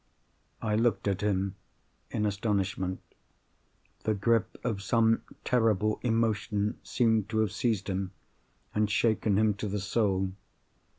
I 0.63 0.75
looked 0.75 1.07
at 1.07 1.21
him 1.21 1.57
in 2.09 2.25
astonishment. 2.25 3.01
The 4.03 4.15
grip 4.15 4.57
of 4.63 4.81
some 4.81 5.21
terrible 5.43 5.99
emotion 6.01 6.79
seemed 6.81 7.29
to 7.29 7.37
have 7.41 7.51
seized 7.51 7.87
him, 7.87 8.09
and 8.73 8.89
shaken 8.89 9.37
him 9.37 9.53
to 9.53 9.67
the 9.67 9.79
soul. 9.79 10.31